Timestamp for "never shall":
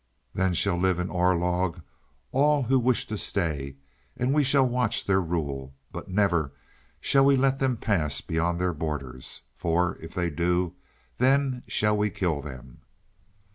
6.09-7.23